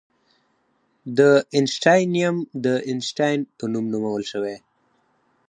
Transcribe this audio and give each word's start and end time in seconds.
د 1.17 1.19
اینشټاینیم 1.55 2.35
د 2.65 2.67
اینشټاین 2.89 3.39
په 3.57 3.65
نوم 3.73 3.85
نومول 3.93 4.23
شوی. 4.31 4.55